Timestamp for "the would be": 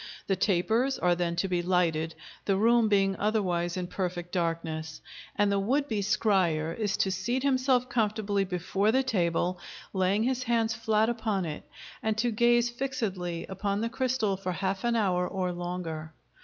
5.51-6.01